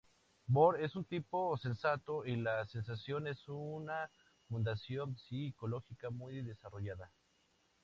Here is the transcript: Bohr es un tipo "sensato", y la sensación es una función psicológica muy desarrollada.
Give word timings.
Bohr 0.47 0.79
es 0.81 0.95
un 0.95 1.05
tipo 1.05 1.55
"sensato", 1.59 2.25
y 2.25 2.35
la 2.35 2.65
sensación 2.65 3.27
es 3.27 3.47
una 3.47 4.09
función 4.49 5.15
psicológica 5.15 6.09
muy 6.09 6.41
desarrollada. 6.41 7.11